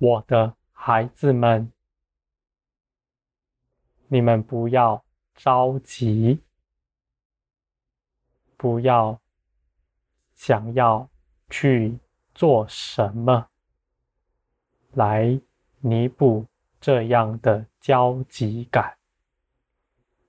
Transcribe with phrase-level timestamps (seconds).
[0.00, 1.72] 我的孩子们，
[4.06, 6.40] 你们不要着急，
[8.56, 9.20] 不要
[10.36, 11.10] 想要
[11.50, 11.98] 去
[12.32, 13.48] 做什么
[14.92, 15.40] 来
[15.80, 16.46] 弥补
[16.80, 18.96] 这样的焦急感。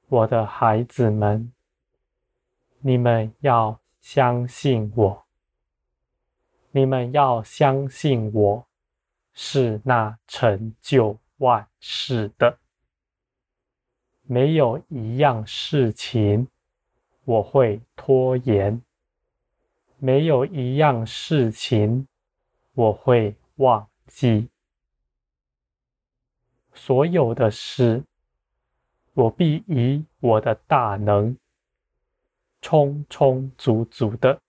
[0.08, 1.54] 我的孩子们，
[2.80, 5.28] 你们要相信我，
[6.72, 8.69] 你们要相信我
[9.34, 12.58] 是那成就万事的，
[14.24, 16.48] 没有一样事情
[17.24, 18.82] 我会拖延，
[19.98, 22.08] 没有一样事情
[22.74, 24.50] 我会忘记，
[26.74, 28.04] 所有的事。
[29.14, 31.36] 我必以我的大能，
[32.62, 34.40] 充充足足的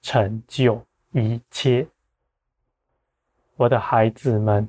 [0.00, 1.86] 成就一切。
[3.56, 4.68] 我的孩子们，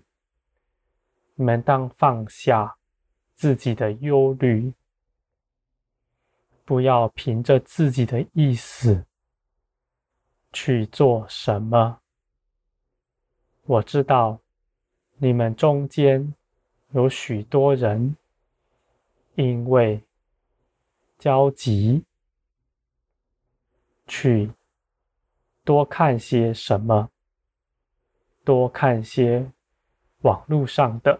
[1.35, 2.75] 你们当放下
[3.35, 4.73] 自己的忧虑，
[6.63, 9.05] 不要凭着自己的意思
[10.53, 11.99] 去做什么。
[13.63, 14.39] 我知道
[15.17, 16.33] 你们中间
[16.91, 18.15] 有许多人。
[19.37, 20.01] 因为
[21.19, 22.05] 焦急，
[24.07, 24.49] 去
[25.65, 27.11] 多看些什么，
[28.45, 29.51] 多看些
[30.21, 31.19] 网络上的，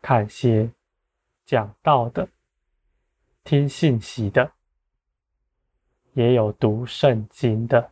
[0.00, 0.70] 看些
[1.44, 2.28] 讲道的，
[3.42, 4.52] 听信息的，
[6.14, 7.90] 也有读圣经的。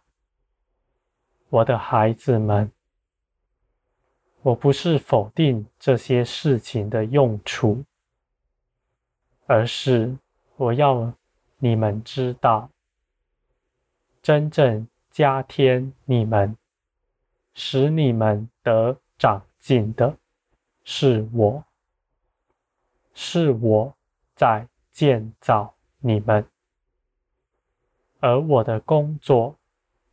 [1.50, 2.72] 我的孩子们，
[4.40, 7.84] 我不是否定这些事情的用处。
[9.46, 10.16] 而是
[10.56, 11.12] 我要
[11.58, 12.70] 你们知道，
[14.22, 16.56] 真正加添你们、
[17.54, 20.16] 使你们得长进的，
[20.84, 21.64] 是我，
[23.14, 23.94] 是我
[24.34, 26.46] 在建造你们，
[28.20, 29.56] 而我的工作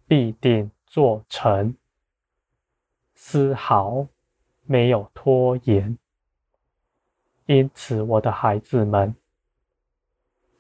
[0.08, 1.76] 必定做成，
[3.16, 4.08] 丝毫
[4.66, 5.98] 没有拖延。
[7.46, 9.16] 因此，我的孩子们。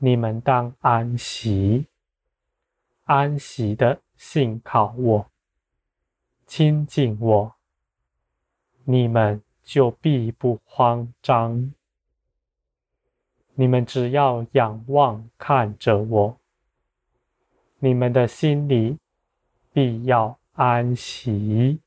[0.01, 1.85] 你们当安息，
[3.03, 5.29] 安息的信靠我，
[6.50, 7.56] 亲近我，
[8.84, 11.72] 你们就必不慌张。
[13.54, 16.40] 你们只要仰望看着我，
[17.78, 18.98] 你们的心里
[19.72, 21.80] 必要安息。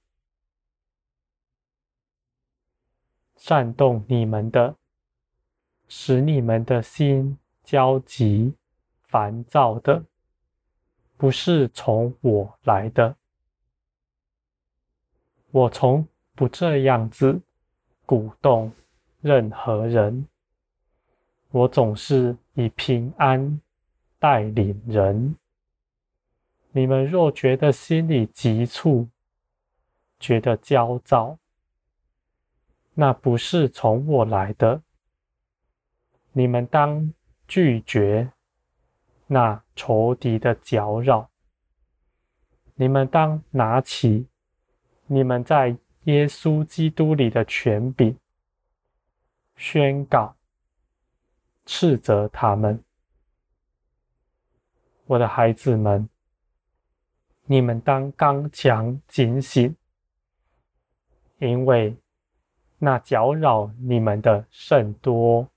[3.34, 4.76] 煽动你们的，
[5.88, 7.36] 使你们的心。
[7.64, 8.54] 焦急、
[9.02, 10.04] 烦躁的，
[11.16, 13.16] 不是从我来的。
[15.52, 17.40] 我从不这样子
[18.04, 18.72] 鼓动
[19.20, 20.26] 任何人。
[21.50, 23.60] 我总是以平安
[24.18, 25.36] 带领人。
[26.72, 29.08] 你们若觉得心里急促，
[30.18, 31.38] 觉得焦躁，
[32.94, 34.82] 那不是从我来的。
[36.32, 37.12] 你们当。
[37.48, 38.32] 拒绝
[39.26, 41.28] 那仇敌的搅扰。
[42.76, 44.26] 你们当拿起
[45.06, 48.16] 你们在耶稣基督里的权柄，
[49.56, 50.36] 宣告、
[51.66, 52.82] 斥责他们。
[55.06, 56.08] 我的孩子们，
[57.44, 59.76] 你们当刚强警醒，
[61.38, 61.96] 因为
[62.78, 65.48] 那搅扰你们的甚多。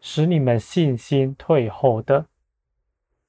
[0.00, 2.26] 使你们信心退后的，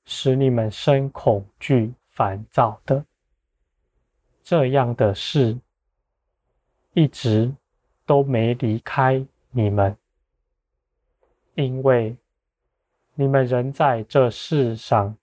[0.06, 3.06] 使你们生恐惧、烦躁的，
[4.46, 5.60] 这样的事，
[6.94, 7.52] 一直
[8.06, 9.98] 都没离开你们，
[11.56, 12.16] 因为
[13.16, 15.18] 你们仍在这世上，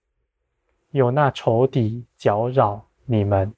[0.90, 3.54] 有那仇敌搅扰你们，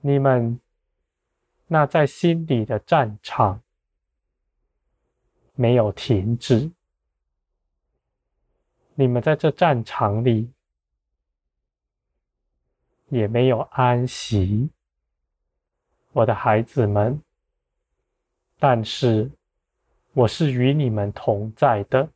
[0.00, 0.58] 你们
[1.68, 3.62] 那在心里的战场。
[5.54, 6.72] 没有停止，
[8.94, 10.50] 你们在这战场里
[13.10, 14.70] 也没有安息，
[16.12, 17.20] 我的孩子们。
[18.58, 19.30] 但是
[20.14, 22.08] 我是与你们同在的，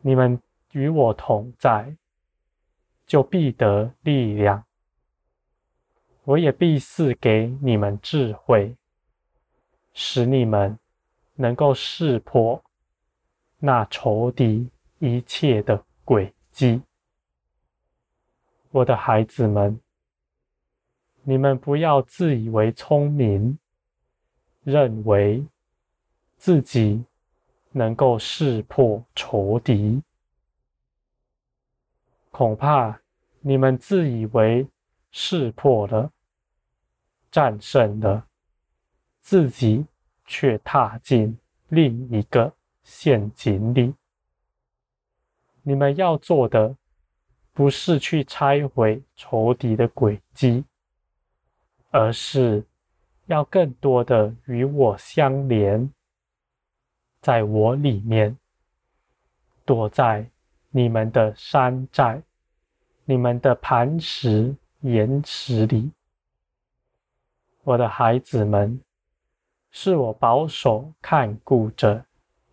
[0.00, 0.40] 你们
[0.72, 1.94] 与我同在，
[3.06, 4.64] 就必得力量。
[6.24, 8.74] 我也必赐给你们智慧，
[9.92, 10.78] 使你们。
[11.38, 12.64] 能够识破
[13.58, 14.70] 那仇敌
[15.00, 16.80] 一切的诡计，
[18.76, 19.80] 我的孩子们，
[21.22, 23.58] 你们不要自以为聪明，
[24.64, 25.42] 认为
[26.36, 27.02] 自己
[27.70, 30.02] 能够识破仇敌。
[32.30, 33.00] 恐怕
[33.40, 34.68] 你们自以为
[35.10, 36.12] 识破了、
[37.30, 38.26] 战胜了，
[39.22, 39.86] 自己
[40.26, 41.38] 却踏进
[41.68, 42.52] 另一个
[42.82, 43.94] 陷阱里。
[45.62, 46.76] 你们要做的，
[47.56, 50.62] 不是去拆毁仇敌的诡计。
[51.90, 52.62] 而是
[53.24, 55.90] 要更多的与我相连，
[57.22, 58.36] 在我里面，
[59.64, 60.28] 躲在
[60.68, 62.22] 你们的山寨、
[63.06, 65.90] 你们的磐石、岩石里。
[67.62, 68.78] 我的孩子们，
[69.70, 72.04] 是我保守看顾着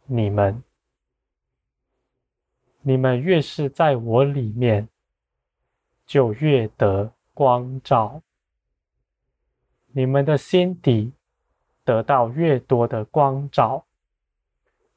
[0.06, 0.64] 你们。
[2.82, 4.88] 你们越是在我里面，
[6.06, 8.22] 就越得光照。
[9.92, 11.14] 你们的心底
[11.84, 13.86] 得到越多的光照，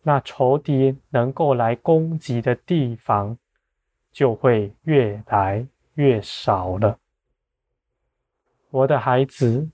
[0.03, 3.37] 那仇敌能够来攻击的地方
[4.13, 6.99] 就会越来越少了。
[8.71, 9.71] 我的孩子，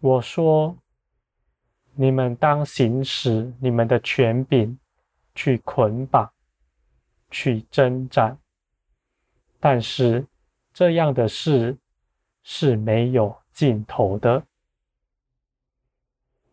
[0.00, 0.76] 我说，
[1.94, 4.78] 你们当行使你们的权柄
[5.34, 6.30] 去捆绑、
[7.30, 8.38] 去征战，
[9.60, 10.26] 但是
[10.72, 11.76] 这样的事
[12.42, 14.44] 是没有尽头的，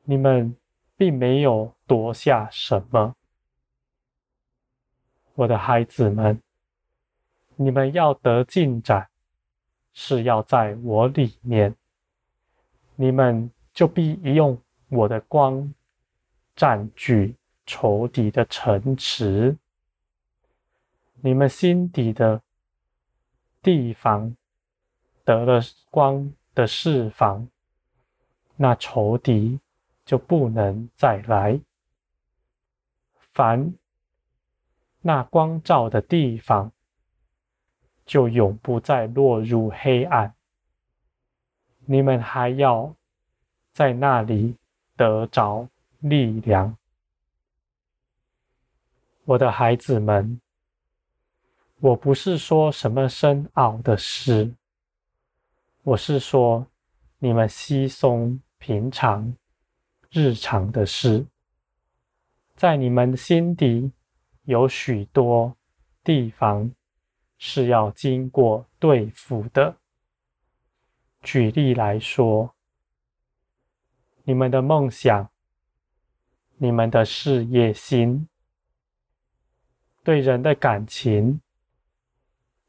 [0.04, 0.56] 你们
[0.98, 3.16] 并没有夺下什么，
[5.36, 6.42] 我的孩子们，
[7.56, 9.08] 你们要得进展，
[9.94, 11.76] 是要在我里面，
[12.96, 14.60] 你们就必用
[14.90, 15.72] 我的光
[16.56, 17.36] 占据
[17.66, 19.56] 仇敌的城池，
[21.22, 22.42] 你们心底的
[23.66, 24.38] 地方
[25.24, 25.60] 得了
[25.90, 27.50] 光的释放，
[28.56, 29.60] 那仇敌
[30.06, 31.60] 就不能再来。
[33.34, 33.74] 凡
[35.02, 36.72] 那光照的地方，
[38.06, 40.36] 就永不再落入黑暗。
[41.88, 42.96] 你们还要
[43.72, 44.56] 在那里
[44.96, 45.68] 得着
[46.02, 46.78] 力量，
[49.24, 50.40] 我的孩子们。
[51.82, 54.56] 我不是说什么深奥的事。
[55.84, 56.66] 我是说，
[57.20, 59.36] 你们稀松平常、
[60.10, 61.26] 日常的事，
[62.56, 63.92] 在你们心底
[64.44, 65.56] 有许多
[66.02, 66.72] 地方
[67.38, 69.76] 是要经过对付的。
[71.22, 72.56] 举例来说，
[74.24, 75.30] 你们的梦想、
[76.56, 78.30] 你们的事业心、
[80.04, 81.42] 对人的感情、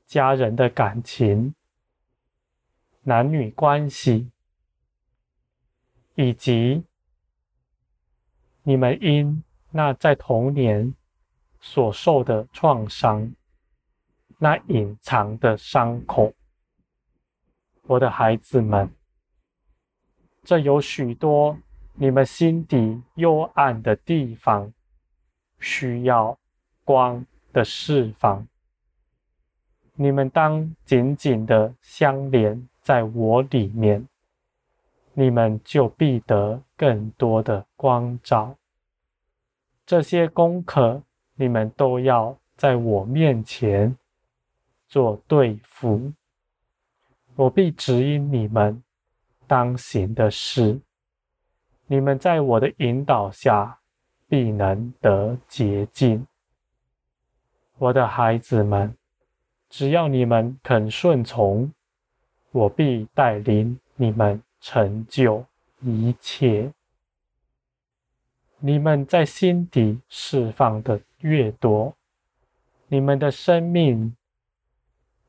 [0.07, 1.55] 家人的感情。
[3.03, 4.31] 男女关系，
[6.17, 6.83] 以及
[8.65, 10.93] 你们因那在童年
[11.61, 13.33] 所受的创伤，
[14.39, 16.33] 那隐藏的伤口，
[17.83, 18.93] 我的孩子们，
[20.43, 21.57] 这有许多
[21.95, 24.73] 你们心底幽暗的地方，
[25.61, 26.37] 需要
[26.85, 28.49] 光的释放。
[29.97, 32.69] 你们当紧紧的相连。
[32.87, 34.07] 在我里面，
[35.13, 38.57] 你们就必得更多的光照。
[39.85, 41.03] 这些功课，
[41.35, 43.97] 你们都要在我面前
[44.87, 46.13] 做对付。
[47.35, 48.81] 我必指引你们
[49.49, 50.81] 当行的事。
[51.89, 53.81] 你们在我的引导下，
[54.29, 56.25] 必能得捷径。
[57.79, 58.97] 我的孩子们，
[59.69, 61.73] 只要你们肯顺从。
[62.53, 65.45] 我必带领你们成就
[65.83, 66.73] 一切。
[68.59, 71.95] 你们在心底释放的越多，
[72.89, 74.17] 你们的生命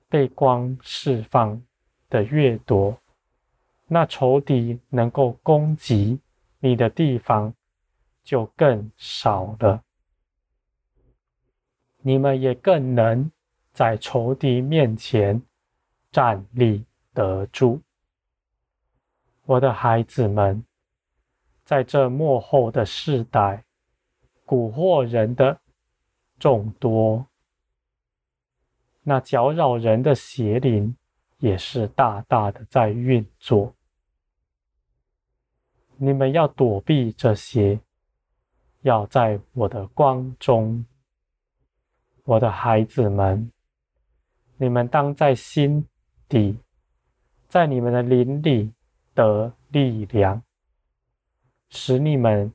[0.07, 1.61] 被光释放
[2.09, 2.97] 的越多，
[3.87, 6.21] 那仇敌能够攻击
[6.59, 7.53] 你的地方
[8.23, 9.83] 就更少了。
[11.99, 13.29] 你们也更能
[13.77, 15.39] 在仇敌面前
[16.11, 16.83] 站立。
[17.13, 17.79] 得住，
[19.45, 20.63] 我的孩子们，
[21.63, 23.63] 在这幕后的世代，
[24.45, 25.59] 蛊惑人的
[26.37, 27.25] 众多，
[29.01, 30.95] 那搅扰人的邪灵
[31.39, 33.73] 也是大大的在运作。
[35.95, 37.79] 你们要躲避这些，
[38.81, 40.85] 要在我的光中，
[42.25, 43.51] 我的孩子们，
[44.57, 45.87] 你们当在心
[46.27, 46.57] 底。
[47.47, 48.73] 在你们的灵里
[49.13, 50.43] 得力量，
[51.69, 52.53] 使你们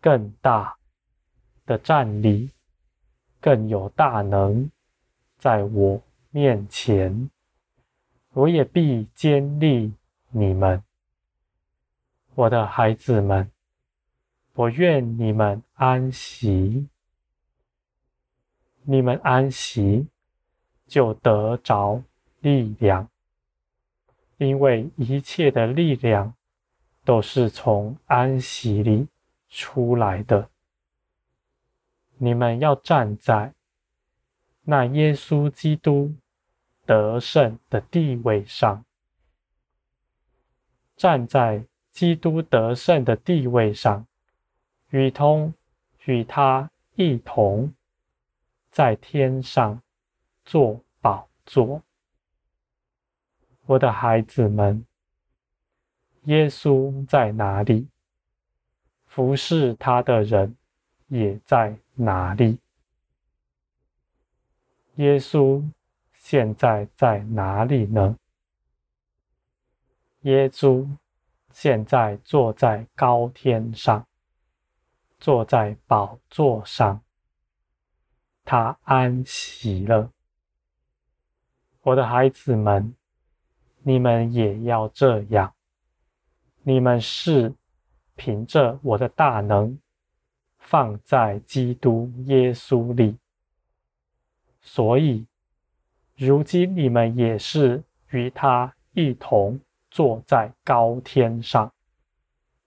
[0.00, 0.76] 更大
[1.66, 2.52] 的站立，
[3.40, 4.70] 更有大能，
[5.38, 7.28] 在我面前，
[8.30, 9.92] 我也必坚立
[10.30, 10.80] 你们，
[12.36, 13.50] 我的孩子们。
[14.54, 16.88] 我愿你们安息，
[18.84, 20.06] 你们安息，
[20.86, 22.02] 就得着
[22.40, 23.08] 力量，
[24.38, 26.34] 因为一切的力量
[27.04, 29.08] 都是从安息里
[29.48, 30.48] 出来的。
[32.18, 33.52] 你们要站在
[34.62, 36.14] 那耶稣基督
[36.84, 38.84] 得胜的地位上，
[40.96, 44.06] 站在基督得胜的地位上。
[44.90, 45.52] 与同
[46.04, 47.74] 与他一同
[48.70, 49.82] 在天上
[50.46, 51.82] 坐宝座，
[53.66, 54.86] 我的孩子们，
[56.22, 57.88] 耶稣在哪里？
[59.06, 60.56] 服侍他的人
[61.08, 62.58] 也在哪里？
[64.94, 65.62] 耶稣
[66.14, 68.16] 现在在哪里呢？
[70.20, 70.88] 耶稣
[71.52, 74.06] 现在坐在高天上。
[75.18, 77.02] 坐在宝座上，
[78.44, 80.12] 他安息了。
[81.86, 82.92] 我的孩子们，
[83.84, 85.54] 你们也要这样。
[86.64, 87.54] 你们是
[88.16, 89.78] 凭着我的大能
[90.58, 93.16] 放在基督耶稣里，
[94.60, 95.24] 所以
[96.16, 101.72] 如今你们也是与他一同坐在高天上，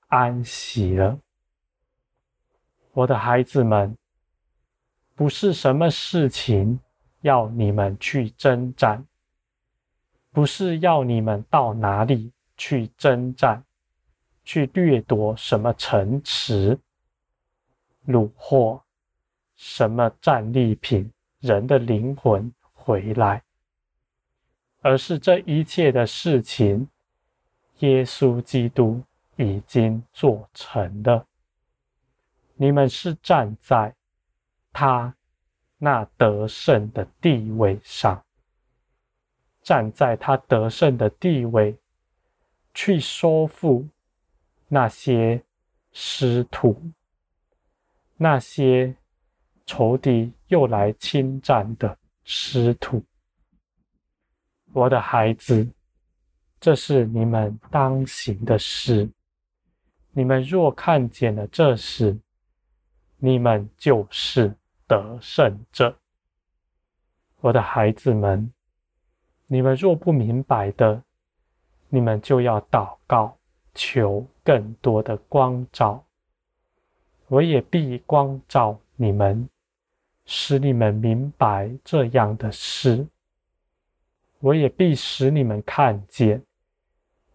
[0.07, 1.19] 安息了。
[2.93, 3.97] 我的孩子们，
[5.13, 6.79] 不是什么事情
[7.19, 9.05] 要你们去征战，
[10.39, 13.61] 不是要你们到哪里去征战，
[14.45, 16.79] 去掠夺什么城池，
[18.07, 18.81] 掳获
[19.57, 23.43] 什么战利品，人的灵魂回来，
[24.79, 26.87] 而是这一切的事情，
[27.79, 29.03] 耶稣基督
[29.35, 31.27] 已经做成了。
[32.55, 33.93] 你们是站在
[34.71, 35.13] 他
[35.77, 38.23] 那得胜的地位上，
[39.69, 41.77] 站在他得胜的地位，
[42.73, 43.87] 去收复
[44.67, 45.43] 那些
[45.91, 46.81] 失土，
[48.17, 48.95] 那些
[49.67, 53.03] 仇敌又来侵占的失土。
[54.73, 55.69] 我的孩子，
[56.59, 59.07] 这是你们当行的事。
[60.13, 62.17] 你们若看见了这事，
[63.17, 64.51] 你们就是
[64.87, 65.95] 得胜者，
[67.41, 68.51] 我的孩子们。
[69.51, 71.01] 你们若不明白的，
[71.89, 73.35] 你们就要祷告，
[73.73, 76.05] 求更多的光照。
[77.29, 79.49] 我也必光照你们，
[80.23, 83.07] 使你们明白这样的事。
[84.39, 86.43] 我也必使你们看见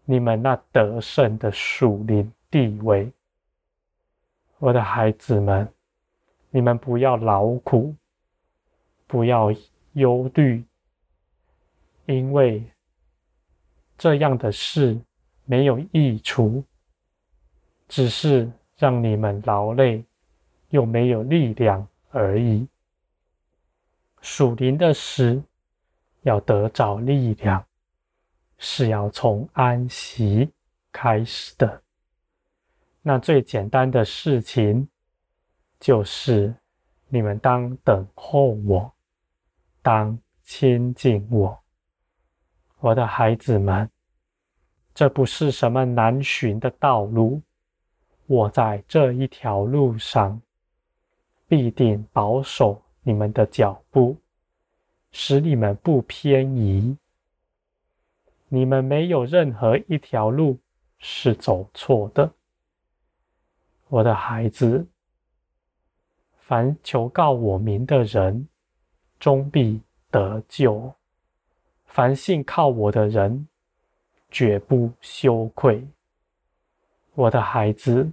[0.05, 3.11] 你们那得胜的属灵地位，
[4.59, 5.69] 我的孩子们。
[6.49, 7.93] 你们不要劳苦，
[9.05, 9.53] 不要
[9.91, 10.63] 忧虑，
[12.05, 12.63] 因为
[13.97, 14.99] 这样的事
[15.45, 16.63] 没有益处，
[17.87, 20.03] 只是让你们劳累，
[20.69, 22.67] 又没有力量而已。
[24.21, 25.41] 属灵的事
[26.21, 27.65] 要得着力量，
[28.57, 30.51] 是要从安息
[30.91, 31.81] 开始的。
[33.01, 34.87] 那最简单的事情。
[35.77, 36.55] 就是
[37.09, 38.91] 你们当等候我，
[39.83, 41.63] 当亲近我，
[42.85, 43.89] 我的孩子们，
[44.93, 47.41] 这不是什么难寻的道路。
[48.27, 50.39] 我在这一条路上
[51.47, 54.15] 必定保守你们的脚步，
[55.11, 56.95] 使你们不偏移。
[58.49, 60.59] 你们没有任何一条路
[60.99, 62.31] 是走错的，
[63.87, 64.85] 我的孩子。
[66.37, 68.47] 凡求告我名的人，
[69.19, 70.93] 终必得救；
[71.85, 73.47] 凡信靠我的人，
[74.29, 75.85] 绝不羞愧。
[77.13, 78.11] 我的孩子，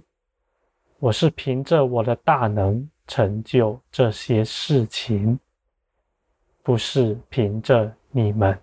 [0.99, 5.37] 我是凭着我的大能成就这些事情，
[6.61, 8.57] 不是凭着你们。